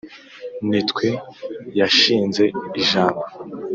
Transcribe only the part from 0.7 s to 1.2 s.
twe